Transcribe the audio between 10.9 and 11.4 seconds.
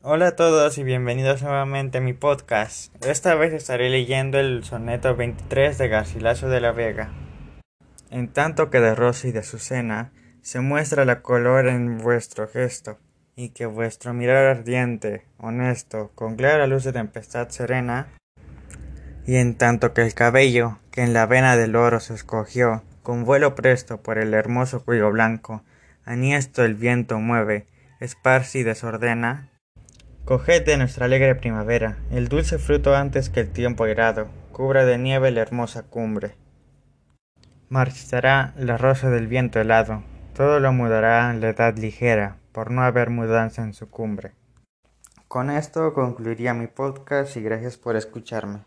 la